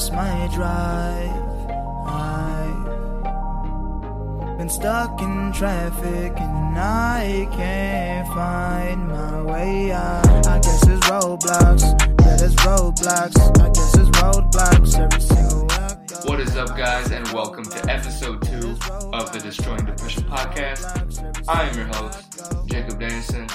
[0.00, 1.44] lost my drive.
[4.48, 10.46] I've been stuck in traffic and I can't find my way out.
[10.46, 11.82] I guess it's roadblocks.
[12.22, 13.36] Yeah, there's roadblocks.
[13.60, 15.68] I guess it's roadblocks every single.
[16.24, 18.78] What is up, guys, and welcome to episode two
[19.12, 21.44] of the Destroying Depression podcast.
[21.46, 23.46] I am your host, Jacob Dennison,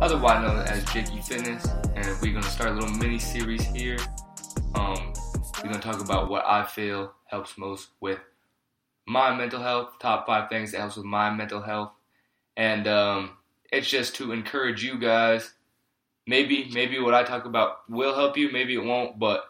[0.00, 3.98] otherwise known as Jakey Fitness, and we're to start a little mini series here.
[4.76, 5.12] Um,
[5.62, 8.18] we're going to talk about what I feel helps most with
[9.06, 11.92] my mental health, top five things that helps with my mental health,
[12.56, 13.30] and um,
[13.70, 15.54] it's just to encourage you guys.
[16.26, 19.44] Maybe, maybe what I talk about will help you, maybe it won't, but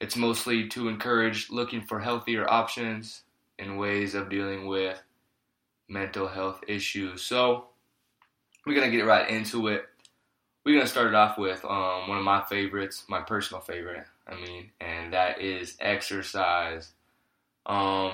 [0.00, 3.22] it's mostly to encourage looking for healthier options
[3.58, 5.00] and ways of dealing with
[5.88, 7.22] mental health issues.
[7.22, 7.66] So
[8.66, 9.86] we're gonna get right into it.
[10.64, 14.06] We're gonna start it off with um, one of my favorites, my personal favorite.
[14.26, 16.92] I mean, and that is exercise.
[17.66, 18.12] Um,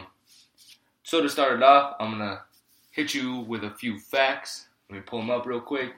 [1.05, 2.43] so to start it off, I'm gonna
[2.91, 4.67] hit you with a few facts.
[4.89, 5.93] Let me pull them up real quick,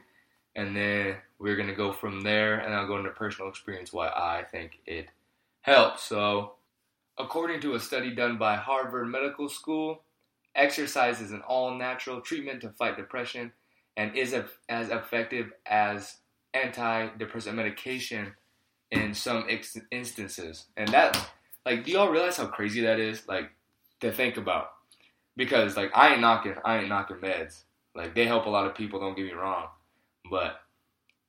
[0.55, 4.45] and then we're gonna go from there, and I'll go into personal experience why I
[4.51, 5.07] think it
[5.63, 6.03] helps.
[6.03, 6.53] So,
[7.17, 10.03] according to a study done by Harvard Medical School,
[10.55, 13.53] exercise is an all natural treatment to fight depression
[13.97, 14.35] and is
[14.69, 16.17] as effective as
[16.55, 18.35] antidepressant medication
[18.91, 20.67] in some ex- instances.
[20.77, 21.19] And that,
[21.65, 23.27] like, do y'all realize how crazy that is?
[23.27, 23.51] Like,
[24.01, 24.71] to think about.
[25.37, 27.63] Because, like, I ain't knocking, I ain't knocking meds.
[27.95, 29.69] Like, they help a lot of people, don't get me wrong.
[30.31, 30.61] But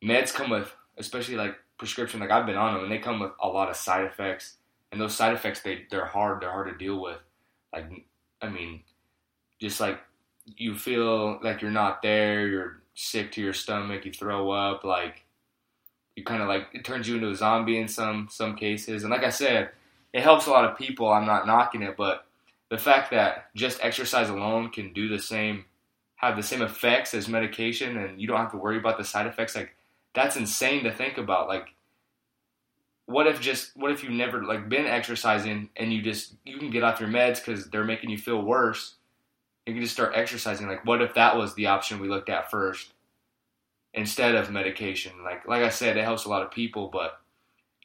[0.03, 3.31] meds come with, especially like prescription, like I've been on them, and they come with
[3.41, 4.58] a lot of side effects.
[4.91, 6.41] And those side effects, they they're hard.
[6.41, 7.17] They're hard to deal with.
[7.73, 8.05] Like,
[8.41, 8.83] I mean,
[9.59, 9.99] just like
[10.45, 12.47] you feel like you're not there.
[12.47, 14.05] You're sick to your stomach.
[14.05, 14.83] You throw up.
[14.83, 15.23] Like,
[16.15, 19.04] you kind of like it turns you into a zombie in some some cases.
[19.04, 19.71] And like I said,
[20.14, 21.11] it helps a lot of people.
[21.11, 22.26] I'm not knocking it, but
[22.70, 25.65] the fact that just exercise alone can do the same,
[26.15, 29.27] have the same effects as medication, and you don't have to worry about the side
[29.27, 29.75] effects, like
[30.14, 31.48] that's insane to think about.
[31.48, 31.67] Like,
[33.05, 36.70] what if just what if you've never like been exercising and you just you can
[36.70, 38.95] get off your meds because they're making you feel worse.
[39.65, 40.67] You can just start exercising.
[40.67, 42.93] Like, what if that was the option we looked at first
[43.93, 45.23] instead of medication?
[45.23, 47.19] Like, like I said, it helps a lot of people, but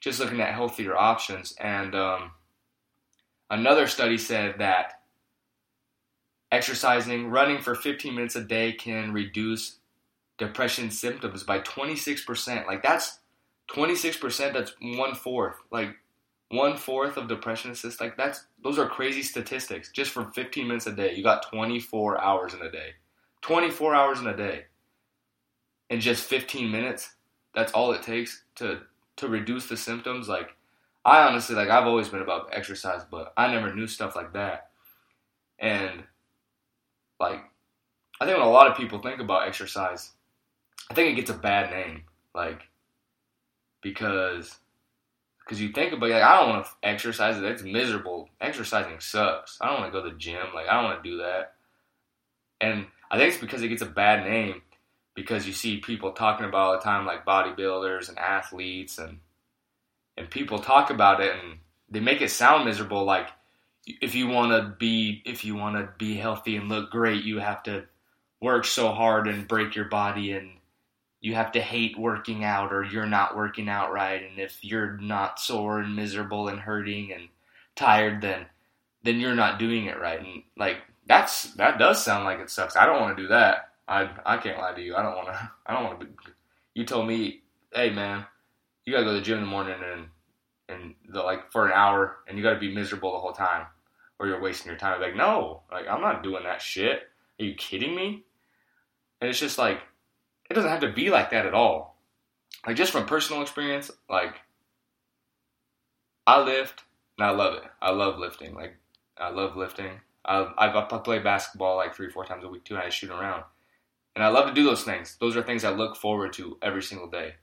[0.00, 1.54] just looking at healthier options.
[1.58, 2.32] And um,
[3.50, 5.00] another study said that
[6.50, 9.78] exercising, running for 15 minutes a day can reduce
[10.38, 12.66] depression symptoms by 26%.
[12.66, 13.18] Like that's
[13.70, 15.56] 26%, that's one fourth.
[15.70, 15.96] Like
[16.50, 19.90] one fourth of depression is like that's those are crazy statistics.
[19.90, 22.94] Just for 15 minutes a day, you got 24 hours in a day.
[23.42, 24.64] 24 hours in a day.
[25.90, 27.14] In just 15 minutes,
[27.54, 28.80] that's all it takes to
[29.16, 30.28] to reduce the symptoms.
[30.28, 30.56] Like
[31.04, 34.70] I honestly like I've always been about exercise, but I never knew stuff like that.
[35.58, 36.04] And
[37.20, 37.40] like
[38.20, 40.12] I think when a lot of people think about exercise,
[40.90, 42.04] I think it gets a bad name,
[42.34, 42.62] like
[43.82, 44.56] because
[45.48, 47.42] because you think about it, like I don't want to exercise.
[47.42, 48.28] It's miserable.
[48.38, 49.56] Exercising sucks.
[49.62, 50.46] I don't want to go to the gym.
[50.54, 51.54] Like I don't want to do that.
[52.60, 54.60] And I think it's because it gets a bad name
[55.14, 59.20] because you see people talking about all the time, like bodybuilders and athletes, and
[60.18, 63.04] and people talk about it and they make it sound miserable.
[63.04, 63.28] Like
[63.86, 67.38] if you want to be if you want to be healthy and look great, you
[67.38, 67.84] have to
[68.38, 70.50] work so hard and break your body and
[71.20, 74.22] you have to hate working out or you're not working out right.
[74.22, 77.28] And if you're not sore and miserable and hurting and
[77.74, 78.46] tired then
[79.04, 80.18] then you're not doing it right.
[80.18, 82.76] And like that's that does sound like it sucks.
[82.76, 83.70] I don't want to do that.
[83.86, 84.94] I i can't lie to you.
[84.94, 86.12] I don't want to i don't want to be
[86.74, 87.42] you told me
[87.74, 88.24] hey man
[88.84, 90.06] you gotta go to the gym in the morning and
[90.68, 93.66] and the, like for an hour and you gotta be miserable the whole time
[94.18, 94.94] or you're wasting your time.
[94.94, 97.02] I'm like no like i'm not doing that shit.
[97.40, 98.24] Are you kidding me?
[99.20, 99.80] And it's just like
[100.50, 101.96] it doesn't have to be like that at all.
[102.66, 104.34] Like just from personal experience, like
[106.26, 106.82] I lift
[107.18, 107.64] and I love it.
[107.80, 108.54] I love lifting.
[108.54, 108.76] Like
[109.16, 110.00] I love lifting.
[110.24, 113.44] I I, play basketball like three four times a week too, and I shoot around.
[114.14, 115.16] And I love to do those things.
[115.20, 117.34] Those are things I look forward to every single day.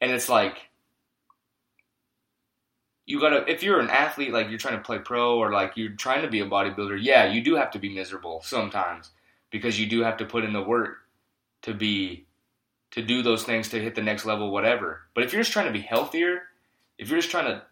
[0.00, 0.68] And it's like
[3.06, 5.90] you gotta if you're an athlete, like you're trying to play pro or like you're
[5.92, 9.10] trying to be a bodybuilder, yeah, you do have to be miserable sometimes
[9.50, 10.98] because you do have to put in the work
[11.68, 12.26] to be
[12.90, 15.66] to do those things to hit the next level whatever but if you're just trying
[15.66, 16.42] to be healthier
[16.98, 17.62] if you're just trying to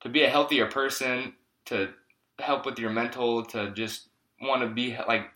[0.00, 1.34] to be a healthier person
[1.64, 1.90] to
[2.38, 4.08] help with your mental to just
[4.40, 5.30] want to be like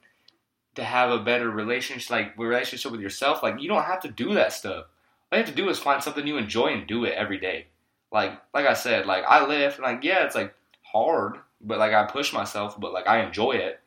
[0.75, 4.35] to have a better relationship like relationship with yourself like you don't have to do
[4.35, 4.87] that stuff
[5.31, 7.67] all you have to do is find something you enjoy and do it every day
[8.11, 12.05] like like I said, like I lift, like yeah, it's like hard, but like I
[12.05, 13.81] push myself, but like I enjoy it.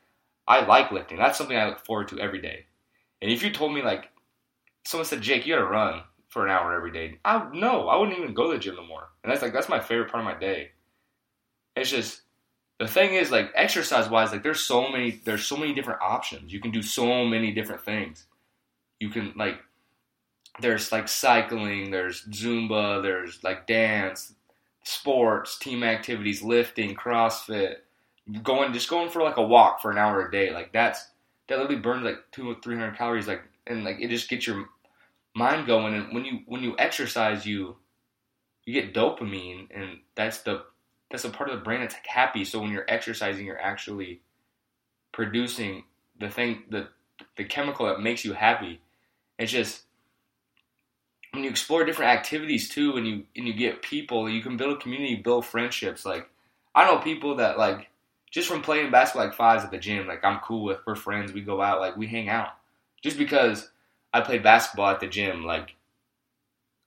[0.48, 1.18] I like lifting.
[1.18, 2.66] That's something I look forward to every day.
[3.22, 4.10] And if you told me like
[4.86, 8.18] someone said, Jake, you gotta run for an hour every day, I no, I wouldn't
[8.18, 9.10] even go to the gym no more.
[9.24, 10.72] And that's like that's my favorite part of my day.
[11.76, 12.22] It's just
[12.80, 16.52] the thing is like exercise wise, like there's so many there's so many different options.
[16.52, 18.26] You can do so many different things.
[19.00, 19.60] You can like
[20.60, 24.34] there's like cycling, there's Zumba, there's like dance,
[24.84, 27.76] sports, team activities, lifting, CrossFit,
[28.44, 30.52] going just going for like a walk for an hour a day.
[30.52, 31.11] Like that's
[31.52, 33.28] that literally burns like two or three hundred calories.
[33.28, 34.70] Like and like it just gets your
[35.36, 35.94] mind going.
[35.94, 37.76] And when you when you exercise, you
[38.66, 40.64] you get dopamine, and that's the
[41.10, 42.46] that's a part of the brain that's like happy.
[42.46, 44.22] So when you're exercising, you're actually
[45.12, 45.84] producing
[46.20, 46.88] the thing the
[47.36, 48.80] the chemical that makes you happy.
[49.38, 49.84] It's just
[51.34, 54.78] when you explore different activities too, and you and you get people, you can build
[54.78, 56.06] a community, build friendships.
[56.06, 56.30] Like
[56.74, 57.90] I know people that like
[58.32, 60.80] just from playing basketball like fives at the gym, like I'm cool with.
[60.86, 61.34] We're friends.
[61.34, 62.50] We go out, like we hang out.
[63.04, 63.70] Just because
[64.14, 65.76] I play basketball at the gym, like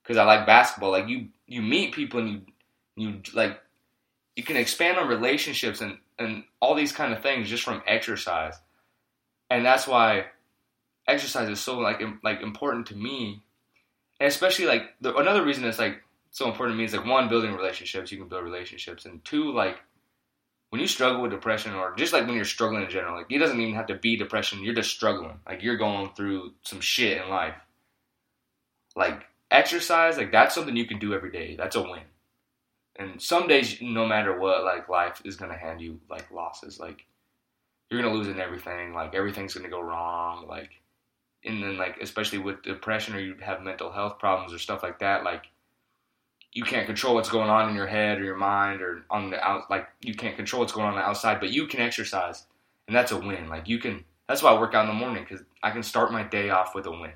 [0.03, 0.91] because I like basketball.
[0.91, 2.41] Like you, you meet people and you,
[2.95, 3.61] you like
[4.35, 8.55] you can expand on relationships and and all these kind of things just from exercise,
[9.49, 10.25] and that's why
[11.07, 13.43] exercise is so like like important to me
[14.19, 16.01] and especially like the, another reason it's like
[16.31, 19.51] so important to me is like one building relationships you can build relationships and two
[19.51, 19.77] like
[20.75, 23.37] when you struggle with depression or just like when you're struggling in general like it
[23.37, 25.39] doesn't even have to be depression you're just struggling.
[25.47, 27.55] Like you're going through some shit in life.
[28.93, 31.55] Like exercise like that's something you can do every day.
[31.55, 32.01] That's a win.
[32.97, 36.77] And some days no matter what like life is to hand you like losses.
[36.77, 37.05] Like
[37.89, 38.93] you're to lose in everything.
[38.93, 40.45] Like everything's to go wrong.
[40.45, 40.71] Like
[41.45, 44.99] and then like especially with depression or you have mental health problems or stuff like
[44.99, 45.45] that, like
[46.55, 49.39] you can't control what's going on in your head or your mind or on the
[49.45, 52.47] out like you can't control what's going on, on the outside, but you can exercise
[52.87, 53.49] and that's a win.
[53.49, 56.11] Like you can that's why I work out in the morning because I can start
[56.11, 57.11] my day off with a win,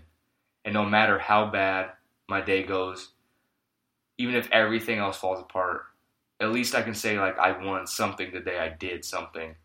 [0.65, 1.91] and no matter how bad
[2.27, 3.13] my day goes,
[4.17, 5.83] even if everything else falls apart,
[6.39, 8.59] at least I can say like I won something today.
[8.59, 9.55] I did something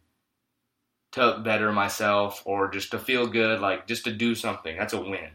[1.12, 4.76] to better myself or just to feel good, like just to do something.
[4.76, 5.30] That's a win.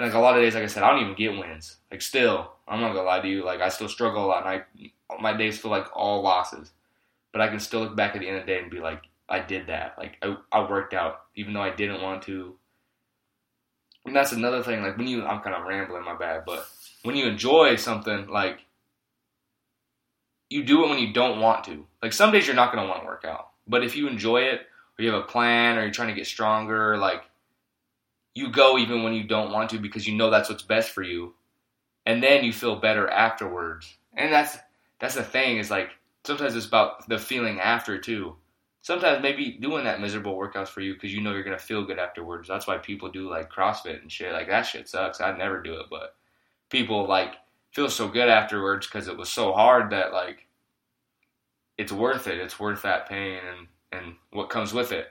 [0.00, 1.76] And like a lot of days, like I said, I don't even get wins.
[1.90, 3.44] Like still, I'm not gonna lie to you.
[3.44, 6.72] Like I still struggle a lot, and I my days feel like all losses.
[7.32, 9.02] But I can still look back at the end of the day and be like,
[9.28, 9.96] I did that.
[9.98, 12.56] Like I, I worked out, even though I didn't want to.
[14.06, 14.82] And that's another thing.
[14.82, 16.44] Like when you, I'm kind of rambling, my bad.
[16.46, 16.66] But
[17.02, 18.60] when you enjoy something, like
[20.48, 21.84] you do it when you don't want to.
[22.02, 24.62] Like some days you're not gonna want to work out, but if you enjoy it
[24.98, 27.22] or you have a plan or you're trying to get stronger, like
[28.34, 31.02] you go even when you don't want to because you know that's what's best for
[31.02, 31.34] you.
[32.06, 33.96] And then you feel better afterwards.
[34.16, 34.56] And that's
[34.98, 35.90] that's the thing is like
[36.24, 38.36] sometimes it's about the feeling after too.
[38.82, 41.98] Sometimes maybe doing that miserable workouts for you because you know you're gonna feel good
[41.98, 42.48] afterwards.
[42.48, 44.32] That's why people do like CrossFit and shit.
[44.32, 45.20] Like that shit sucks.
[45.20, 46.14] I'd never do it, but
[46.70, 47.34] people like
[47.72, 50.46] feel so good afterwards because it was so hard that like
[51.76, 52.38] it's worth it.
[52.38, 55.08] It's worth that pain and and what comes with it.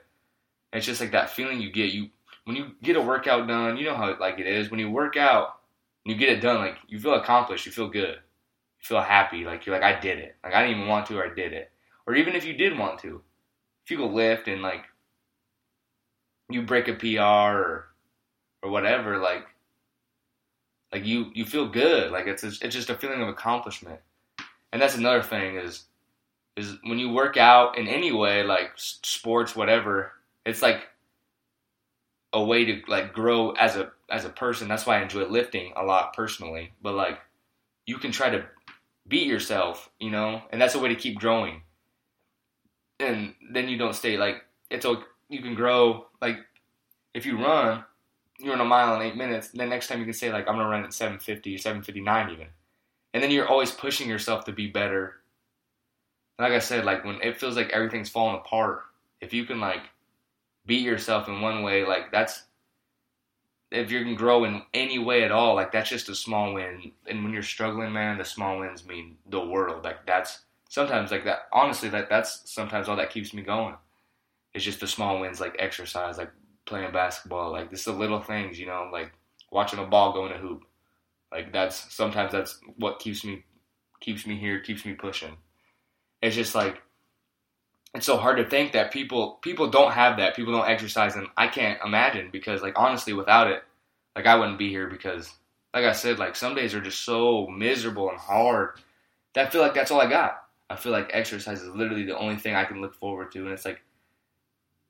[0.72, 1.92] It's just like that feeling you get.
[1.92, 2.10] You
[2.46, 4.70] when you get a workout done, you know how like it is.
[4.72, 5.60] When you work out,
[6.06, 7.66] and you get it done, like you feel accomplished.
[7.66, 8.16] You feel good.
[8.16, 9.44] You feel happy.
[9.44, 10.36] Like you're like I did it.
[10.44, 11.72] Like I didn't even want to, or I did it.
[12.08, 13.22] Or even if you did want to,
[13.84, 14.86] if you go lift and like
[16.50, 17.90] you break a PR or
[18.64, 19.46] or whatever, like
[20.92, 22.12] like you you feel good.
[22.12, 24.00] Like it's it's just a feeling of accomplishment.
[24.72, 25.86] And that's another thing is
[26.56, 30.14] is when you work out in any way, like sports, whatever,
[30.46, 30.88] it's like
[32.34, 34.68] a way to like grow as a as a person.
[34.68, 36.72] That's why I enjoy lifting a lot personally.
[36.82, 37.20] But like
[37.86, 38.46] you can try to
[39.08, 41.62] beat yourself, you know, and that's a way to keep growing.
[43.00, 44.96] And then you don't stay like it's a
[45.30, 46.38] you can grow like
[47.14, 47.84] if you run,
[48.38, 49.50] you're in a mile in eight minutes.
[49.50, 52.48] Then next time you can say like I'm gonna run at 750, 759 even,
[53.14, 55.20] and then you're always pushing yourself to be better
[56.40, 58.84] like I said, like when it feels like everything's falling apart,
[59.20, 59.82] if you can like
[60.66, 62.44] beat yourself in one way, like that's
[63.72, 66.92] if you can grow in any way at all, like that's just a small win.
[67.08, 69.84] And when you're struggling, man, the small wins mean the world.
[69.84, 70.40] Like that's
[70.70, 71.42] sometimes like that.
[71.54, 73.76] Honestly, that that's sometimes all that keeps me going.
[74.54, 76.32] It's just the small wins, like exercise, like
[76.66, 79.12] playing basketball, like just the little things, you know, like
[79.52, 80.64] watching a ball go in a hoop.
[81.32, 83.44] Like that's sometimes that's what keeps me
[84.00, 85.38] keeps me here, keeps me pushing
[86.22, 86.82] it's just like
[87.94, 90.36] it's so hard to think that people people don't have that.
[90.36, 93.64] People don't exercise, and I can't imagine because like honestly, without it,
[94.16, 95.32] like I wouldn't be here because
[95.74, 98.80] like I said, like some days are just so miserable and hard,
[99.34, 100.44] that I feel like that's all I got.
[100.70, 103.50] I feel like exercise is literally the only thing I can look forward to, and
[103.50, 103.82] it's like,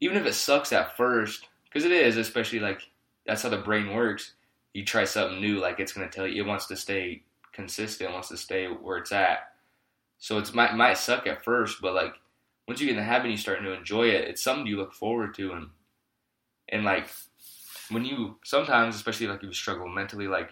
[0.01, 2.81] even if it sucks at first, because it is, especially like
[3.25, 4.33] that's how the brain works.
[4.73, 8.29] You try something new, like it's gonna tell you it wants to stay consistent, wants
[8.29, 9.53] to stay where it's at.
[10.17, 12.13] So it's might might suck at first, but like
[12.69, 14.77] once you get in the habit and you start to enjoy it, it's something you
[14.77, 15.69] look forward to, and
[16.71, 17.09] and like
[17.89, 20.51] when you sometimes, especially like you struggle mentally, like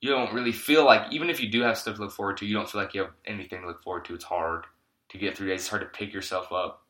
[0.00, 2.46] you don't really feel like even if you do have stuff to look forward to,
[2.46, 4.14] you don't feel like you have anything to look forward to.
[4.14, 4.64] It's hard
[5.08, 5.62] to get through days.
[5.62, 6.84] It's hard to pick yourself up.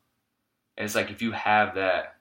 [0.77, 2.17] And it's like if you have that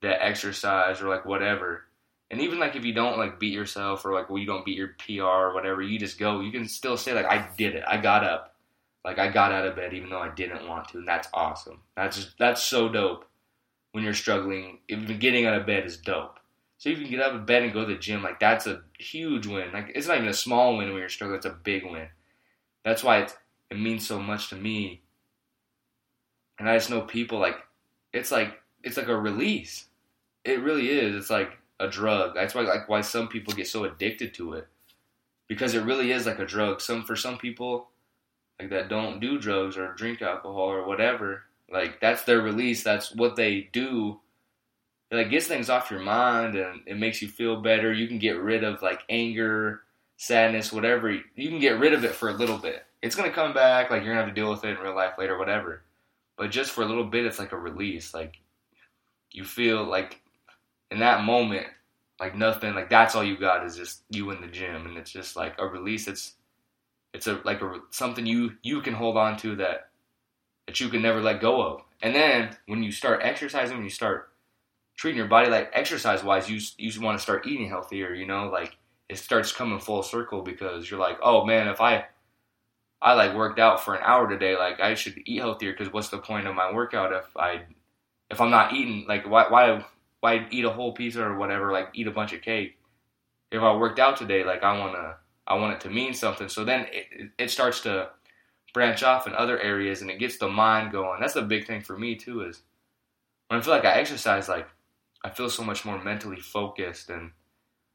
[0.00, 1.84] that exercise or like whatever,
[2.32, 4.76] and even like if you don't like beat yourself or like well you don't beat
[4.76, 6.40] your PR or whatever, you just go.
[6.40, 7.84] You can still say like I did it.
[7.86, 8.51] I got up.
[9.04, 11.80] Like I got out of bed even though I didn't want to, and that's awesome.
[11.96, 13.26] That's just, that's so dope.
[13.92, 16.38] When you're struggling, even getting out of bed is dope.
[16.78, 18.22] So you can get out of bed and go to the gym.
[18.22, 19.72] Like that's a huge win.
[19.72, 21.36] Like it's not even a small win when you're struggling.
[21.36, 22.08] It's a big win.
[22.84, 23.36] That's why it
[23.70, 25.02] it means so much to me.
[26.58, 27.56] And I just know people like
[28.12, 29.86] it's like it's like a release.
[30.44, 31.14] It really is.
[31.14, 32.34] It's like a drug.
[32.34, 34.66] That's why like why some people get so addicted to it.
[35.48, 36.80] Because it really is like a drug.
[36.80, 37.90] Some for some people
[38.62, 42.82] like that don't do drugs or drink alcohol or whatever, like that's their release.
[42.82, 44.20] That's what they do
[45.12, 47.92] it like gets things off your mind and it makes you feel better.
[47.92, 49.82] You can get rid of like anger,
[50.16, 51.10] sadness, whatever.
[51.10, 52.86] You can get rid of it for a little bit.
[53.02, 55.18] It's gonna come back, like you're gonna have to deal with it in real life
[55.18, 55.82] later, whatever.
[56.38, 58.14] But just for a little bit, it's like a release.
[58.14, 58.40] Like
[59.30, 60.22] you feel like
[60.90, 61.66] in that moment,
[62.18, 65.12] like nothing, like that's all you got is just you in the gym, and it's
[65.12, 66.08] just like a release.
[66.08, 66.36] It's
[67.12, 69.88] it's a like a something you you can hold on to that
[70.66, 71.82] that you can never let go of.
[72.00, 74.32] And then when you start exercising, when you start
[74.96, 78.14] treating your body like exercise wise, you you want to start eating healthier.
[78.14, 78.76] You know, like
[79.08, 82.06] it starts coming full circle because you're like, oh man, if I
[83.00, 86.08] I like worked out for an hour today, like I should eat healthier because what's
[86.08, 87.62] the point of my workout if I
[88.30, 89.84] if I'm not eating like why why
[90.20, 92.78] why eat a whole pizza or whatever like eat a bunch of cake
[93.50, 95.16] if I worked out today like I want to
[95.46, 98.10] I want it to mean something so then it, it starts to
[98.72, 101.80] branch off in other areas and it gets the mind going that's the big thing
[101.82, 102.62] for me too is
[103.48, 104.68] when I feel like I exercise like
[105.24, 107.30] I feel so much more mentally focused and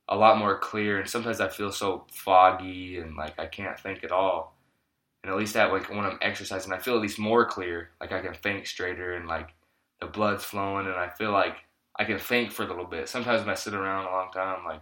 [0.09, 0.99] a lot more clear.
[0.99, 4.55] And sometimes I feel so foggy and like I can't think at all.
[5.23, 7.89] And at least that like when I'm exercising, I feel at least more clear.
[7.99, 9.53] Like I can think straighter and like
[9.99, 11.57] the blood's flowing, and I feel like
[11.97, 13.09] I can think for a little bit.
[13.09, 14.81] Sometimes when I sit around a long time, like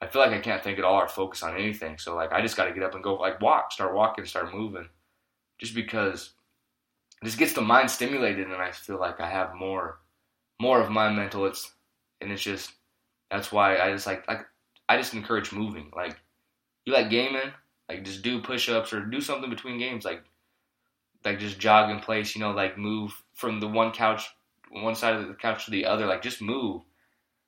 [0.00, 1.98] I feel like I can't think at all or focus on anything.
[1.98, 4.54] So like I just got to get up and go like walk, start walking, start
[4.54, 4.88] moving,
[5.58, 6.32] just because
[7.22, 10.00] this gets the mind stimulated, and I feel like I have more
[10.60, 11.46] more of my mental.
[11.46, 11.72] It's
[12.20, 12.72] and it's just
[13.30, 14.46] that's why I just like like
[14.88, 15.90] I just encourage moving.
[15.96, 16.16] Like
[16.84, 17.52] you like gaming,
[17.88, 20.04] like just do push ups or do something between games.
[20.04, 20.24] Like
[21.24, 22.34] like just jog in place.
[22.34, 24.28] You know, like move from the one couch,
[24.70, 26.06] one side of the couch to the other.
[26.06, 26.82] Like just move.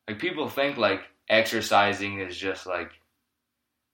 [0.09, 2.91] Like people think like exercising is just like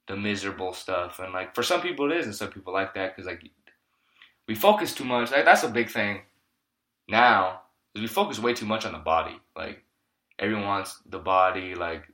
[0.06, 3.14] the miserable stuff, and like for some people it is, and some people like that
[3.14, 3.42] because like
[4.46, 5.30] we focus too much.
[5.30, 6.22] Like, that's a big thing
[7.08, 7.62] now
[7.94, 9.38] is we focus way too much on the body.
[9.56, 9.84] Like
[10.38, 12.04] everyone wants the body, like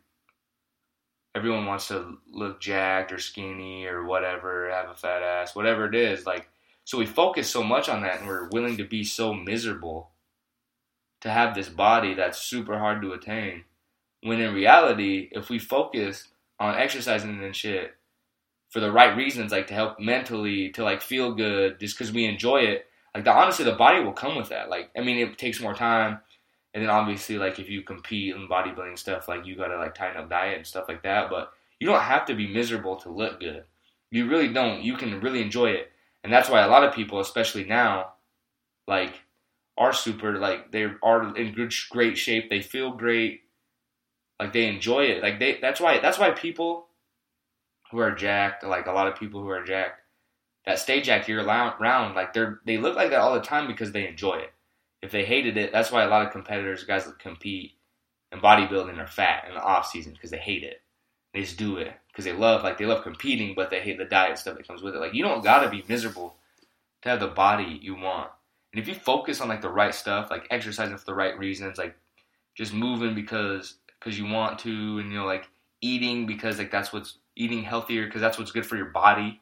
[1.35, 5.95] everyone wants to look jacked or skinny or whatever, have a fat ass, whatever it
[5.95, 6.27] is.
[6.27, 6.49] Like
[6.85, 10.11] so we focus so much on that and we're willing to be so miserable
[11.21, 13.65] to have this body that's super hard to attain.
[14.23, 17.95] When in reality, if we focus on exercising and shit
[18.69, 22.27] for the right reasons, like to help mentally, to like feel good, just because we
[22.27, 24.71] enjoy it, like the honestly the body will come with that.
[24.71, 26.21] Like I mean it takes more time.
[26.73, 30.23] And then obviously like if you compete in bodybuilding stuff, like you gotta like tighten
[30.23, 31.31] up diet and stuff like that.
[31.31, 33.65] But you don't have to be miserable to look good.
[34.11, 34.83] You really don't.
[34.83, 35.91] You can really enjoy it.
[36.23, 38.13] And that's why a lot of people, especially now,
[38.87, 39.15] like
[39.79, 42.51] are super like they are in good great shape.
[42.51, 43.43] They feel great.
[44.41, 45.23] Like they enjoy it.
[45.23, 46.87] Like they that's why that's why people
[47.91, 50.01] who are jacked, like a lot of people who are jacked,
[50.65, 53.93] that stage act year round, like they're they look like that all the time because
[53.93, 54.53] they enjoy it.
[55.03, 57.73] If they hated it, that's why a lot of competitors, guys that compete
[58.33, 60.81] in bodybuilding, are fat in the off season because they hate it.
[61.35, 64.07] They just do it because they love like they love competing, but they hate the
[64.07, 65.01] diet stuff that comes with it.
[65.01, 66.37] Like you don't gotta be miserable
[67.03, 68.31] to have the body you want.
[68.73, 71.77] And if you focus on like the right stuff, like exercising for the right reasons,
[71.77, 71.95] like
[72.55, 75.49] just moving because because you want to, and you know like
[75.81, 79.41] eating because like that's what's eating healthier because that's what's good for your body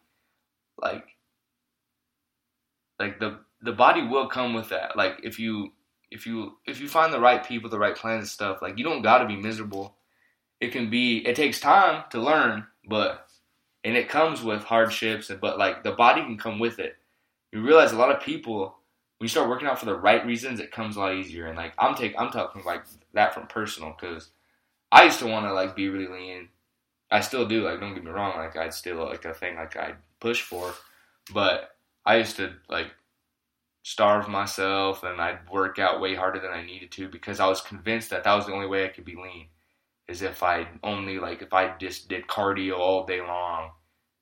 [0.81, 1.05] like
[3.01, 5.73] like the the body will come with that like if you
[6.13, 8.85] if you if you find the right people the right plans and stuff like you
[8.85, 9.97] don't got to be miserable
[10.61, 13.29] it can be it takes time to learn but
[13.85, 16.97] and it comes with hardships, but like the body can come with it.
[17.53, 18.77] You realize a lot of people
[19.19, 21.47] when you start working out for the right reasons, it comes a lot easier.
[21.47, 22.83] And like I'm take I'm talking like
[23.15, 24.31] that from personal because
[24.91, 26.49] I used to want to like be really lean.
[27.11, 27.65] I still do.
[27.65, 28.37] Like don't get me wrong.
[28.37, 30.75] Like I'd still like a thing like I'd push for,
[31.33, 31.71] but
[32.05, 32.89] I used to like
[33.83, 37.61] starve myself and I'd work out way harder than I needed to because I was
[37.61, 39.49] convinced that that was the only way I could be lean.
[40.09, 43.73] Is if I only like if I just did cardio all day long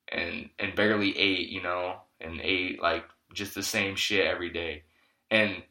[0.09, 4.83] and and barely ate, you know, and ate like just the same shit every day
[5.29, 5.63] and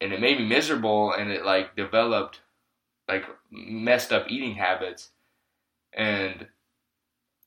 [0.00, 2.40] and it made me miserable and it like developed
[3.08, 5.10] like messed up eating habits
[5.92, 6.46] and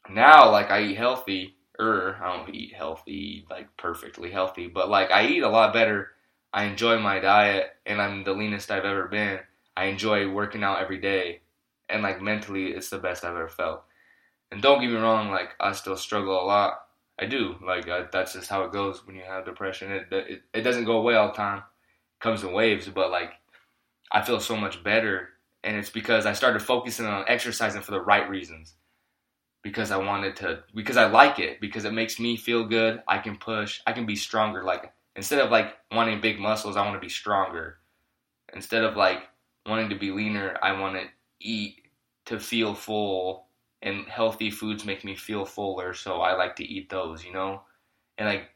[0.09, 5.11] now like I eat healthy or I don't eat healthy like perfectly healthy but like
[5.11, 6.11] I eat a lot better
[6.53, 9.39] I enjoy my diet and I'm the leanest I've ever been
[9.77, 11.41] I enjoy working out every day
[11.89, 13.83] and like mentally it's the best I've ever felt
[14.51, 16.85] and don't get me wrong like I still struggle a lot
[17.21, 17.55] I do.
[17.65, 19.91] Like I, that's just how it goes when you have depression.
[19.91, 21.57] It, it it doesn't go away all the time.
[21.57, 23.33] It comes in waves, but like
[24.11, 25.29] I feel so much better,
[25.63, 28.75] and it's because I started focusing on exercising for the right reasons.
[29.61, 33.03] Because I wanted to, because I like it, because it makes me feel good.
[33.09, 33.81] I can push.
[33.85, 34.63] I can be stronger.
[34.63, 37.79] Like instead of like wanting big muscles, I want to be stronger.
[38.53, 39.23] Instead of like
[39.67, 41.07] wanting to be leaner, I want to
[41.41, 41.89] eat
[42.25, 43.47] to feel full
[43.81, 47.61] and healthy foods make me feel fuller, so I like to eat those, you know,
[48.17, 48.49] and like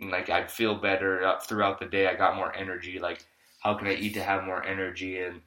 [0.00, 2.06] like I feel better throughout the day.
[2.06, 2.98] I got more energy.
[2.98, 3.26] Like,
[3.60, 5.40] how can I eat to have more energy, and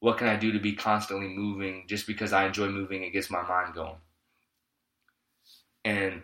[0.00, 1.84] what can I do to be constantly moving?
[1.88, 3.96] Just because I enjoy moving, it gets my mind going.
[5.84, 6.22] And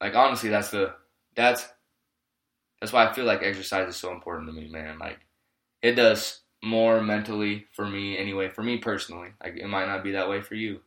[0.00, 0.94] like honestly, that's the
[1.36, 1.66] that's
[2.80, 4.98] that's why I feel like exercise is so important to me, man.
[4.98, 5.20] Like,
[5.80, 8.48] it does more mentally for me anyway.
[8.48, 10.80] For me personally, like it might not be that way for you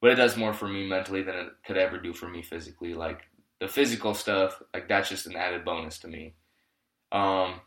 [0.00, 2.94] but it does more for me mentally than it could ever do for me physically.
[2.94, 3.22] Like
[3.60, 6.34] the physical stuff, like that's just an added bonus to me.
[7.10, 7.60] Um,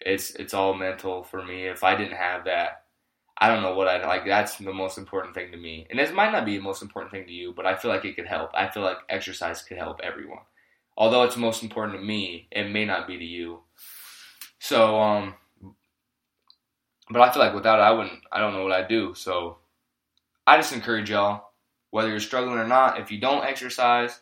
[0.00, 1.66] it's it's all mental for me.
[1.66, 2.83] If I didn't have that,
[3.38, 4.24] I don't know what I'd like.
[4.24, 7.12] That's the most important thing to me, and it might not be the most important
[7.12, 8.50] thing to you, but I feel like it could help.
[8.54, 10.42] I feel like exercise could help everyone.
[10.96, 13.60] Although it's most important to me, it may not be to you.
[14.60, 15.34] So, um,
[17.10, 18.20] but I feel like without it, I wouldn't.
[18.30, 19.14] I don't know what I'd do.
[19.14, 19.58] So,
[20.46, 21.54] I just encourage y'all
[21.94, 24.18] whether you're struggling or not, if you don't exercise,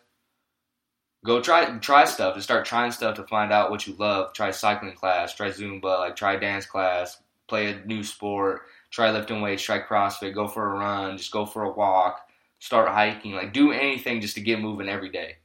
[1.24, 2.34] go try try stuff.
[2.34, 4.34] Just start trying stuff to find out what you love.
[4.34, 9.40] Try cycling class, try Zumba, like try dance class, play a new sport, try lifting
[9.40, 12.20] weights, try CrossFit, go for a run, just go for a walk,
[12.60, 15.38] start hiking, like do anything just to get moving every day.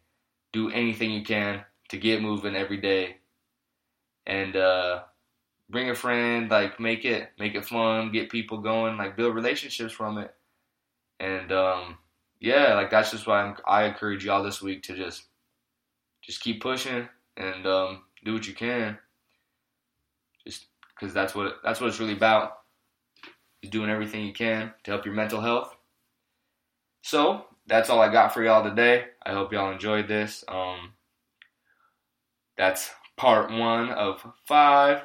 [0.54, 3.18] Do anything you can to get moving every day.
[4.28, 5.00] And uh
[5.70, 9.94] bring a friend, like make it make it fun, get people going, like build relationships
[9.94, 10.32] from it.
[11.20, 11.98] And um
[12.40, 15.24] yeah, like that's just why I'm, I encourage y'all this week to just
[16.22, 18.98] just keep pushing and um, do what you can.
[20.46, 22.60] Just because that's what that's what it's really about.
[23.70, 25.76] Doing everything you can to help your mental health.
[27.02, 29.06] So that's all I got for y'all today.
[29.26, 30.44] I hope y'all enjoyed this.
[30.48, 30.94] Um,
[32.58, 35.02] that's part one of five,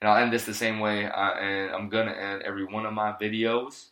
[0.00, 1.06] and I'll end this the same way.
[1.06, 3.90] I, and I'm gonna end every one of my videos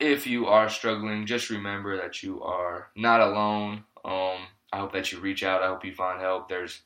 [0.00, 3.84] if you are struggling, just remember that you are not alone.
[4.04, 5.62] Um, I hope that you reach out.
[5.62, 6.48] I hope you find help.
[6.48, 6.82] There's,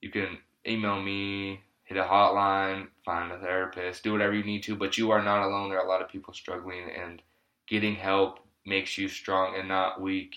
[0.00, 4.76] you can email me, hit a hotline, find a therapist, do whatever you need to.
[4.76, 5.70] But you are not alone.
[5.70, 7.22] There are a lot of people struggling, and
[7.66, 10.36] getting help makes you strong and not weak.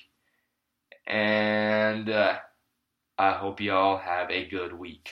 [1.05, 2.37] And uh,
[3.17, 5.11] I hope y'all have a good week.